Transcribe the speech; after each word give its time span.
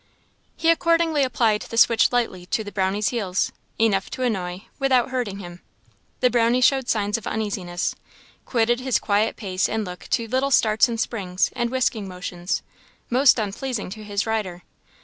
He 0.57 0.71
accordingly 0.71 1.23
applied 1.23 1.61
the 1.61 1.77
switch 1.77 2.11
lightly 2.11 2.47
to 2.47 2.63
the 2.63 2.71
Brownie's 2.71 3.09
heels, 3.09 3.51
enough 3.77 4.09
to 4.09 4.23
annoy, 4.23 4.63
without 4.79 5.11
hurting 5.11 5.37
him. 5.37 5.61
The 6.21 6.31
Brownie 6.31 6.59
showed 6.61 6.89
signs 6.89 7.19
of 7.19 7.27
uneasiness, 7.27 7.93
quitted 8.43 8.79
his 8.79 8.97
quiet 8.97 9.35
pace, 9.35 9.69
and 9.69 9.85
look 9.85 10.07
to 10.09 10.27
little 10.27 10.49
starts 10.49 10.87
and 10.89 10.99
springs, 10.99 11.51
and 11.55 11.69
whisking 11.69 12.07
motions, 12.07 12.63
most 13.11 13.37
unpleasing 13.37 13.91
to 13.91 14.03
his 14.03 14.25
rider. 14.25 14.63